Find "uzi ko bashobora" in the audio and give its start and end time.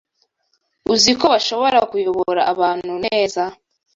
0.93-1.79